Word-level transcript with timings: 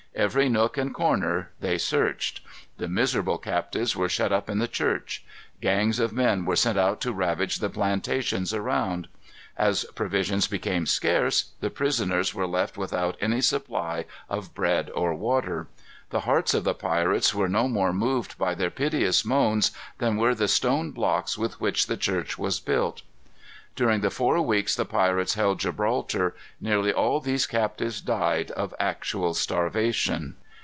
Every 0.13 0.49
nook 0.49 0.77
and 0.77 0.93
corner 0.93 1.51
they 1.61 1.77
searched. 1.77 2.41
The 2.77 2.89
miserable 2.89 3.37
captives 3.37 3.95
were 3.95 4.09
shut 4.09 4.33
up 4.33 4.49
in 4.49 4.59
the 4.59 4.67
church. 4.67 5.23
Gangs 5.61 5.99
of 5.99 6.11
men 6.11 6.43
were 6.43 6.57
sent 6.57 6.77
out 6.77 6.99
to 7.01 7.13
ravage 7.13 7.57
the 7.59 7.69
plantations 7.69 8.53
around. 8.53 9.07
As 9.55 9.85
provisions 9.95 10.47
became 10.47 10.85
scarce, 10.85 11.51
the 11.61 11.69
prisoners 11.69 12.35
were 12.35 12.45
left 12.45 12.77
without 12.77 13.15
any 13.21 13.39
supply 13.39 14.03
of 14.29 14.53
bread 14.53 14.91
or 14.93 15.13
water. 15.15 15.67
The 16.09 16.19
hearts 16.27 16.53
of 16.53 16.65
the 16.65 16.75
pirates 16.75 17.33
were 17.33 17.49
no 17.49 17.69
more 17.69 17.93
moved 17.93 18.37
by 18.37 18.53
their 18.53 18.69
piteous 18.69 19.23
moans 19.23 19.71
than 19.99 20.17
were 20.17 20.35
the 20.35 20.49
stone 20.49 20.91
blocks 20.91 21.37
with 21.37 21.61
which 21.61 21.87
the 21.87 21.97
church 21.97 22.37
was 22.37 22.59
built. 22.59 23.01
During 23.73 24.01
the 24.01 24.09
four 24.09 24.41
weeks 24.41 24.75
the 24.75 24.83
pirates 24.83 25.35
held 25.35 25.61
Gibraltar, 25.61 26.35
nearly 26.59 26.91
all 26.91 27.21
these 27.21 27.47
captives 27.47 28.01
died 28.01 28.51
of 28.51 28.75
actual 28.81 29.33
starvation. 29.33 30.35